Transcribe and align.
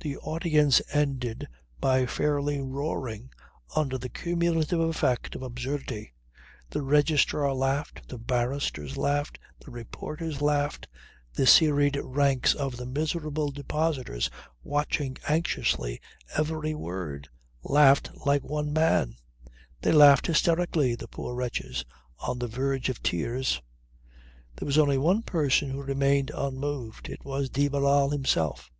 The 0.00 0.18
audience 0.18 0.82
ended 0.92 1.48
by 1.80 2.04
fairly 2.04 2.60
roaring 2.60 3.30
under 3.74 3.96
the 3.96 4.10
cumulative 4.10 4.80
effect 4.80 5.34
of 5.34 5.40
absurdity. 5.42 6.12
The 6.68 6.82
Registrar 6.82 7.54
laughed, 7.54 8.06
the 8.10 8.18
barristers 8.18 8.98
laughed, 8.98 9.38
the 9.64 9.70
reporters 9.70 10.42
laughed, 10.42 10.86
the 11.32 11.46
serried 11.46 11.96
ranks 11.96 12.52
of 12.52 12.76
the 12.76 12.84
miserable 12.84 13.50
depositors 13.50 14.28
watching 14.62 15.16
anxiously 15.26 15.98
every 16.36 16.74
word, 16.74 17.30
laughed 17.62 18.10
like 18.26 18.44
one 18.44 18.70
man. 18.70 19.16
They 19.80 19.92
laughed 19.92 20.26
hysterically 20.26 20.94
the 20.94 21.08
poor 21.08 21.34
wretches 21.34 21.86
on 22.18 22.38
the 22.38 22.48
verge 22.48 22.90
of 22.90 23.02
tears. 23.02 23.62
There 24.56 24.66
was 24.66 24.76
only 24.76 24.98
one 24.98 25.22
person 25.22 25.70
who 25.70 25.82
remained 25.82 26.30
unmoved. 26.34 27.08
It 27.08 27.24
was 27.24 27.48
de 27.48 27.68
Barral 27.68 28.10
himself. 28.10 28.70